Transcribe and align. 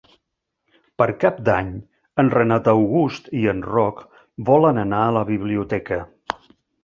Per 1.01 1.07
Cap 1.23 1.35
d'Any 1.49 1.67
en 2.23 2.31
Renat 2.35 2.69
August 2.71 3.29
i 3.41 3.43
en 3.53 3.61
Roc 3.67 4.01
volen 4.49 4.83
anar 4.87 5.03
a 5.09 5.13
la 5.19 5.25
biblioteca. 5.31 6.01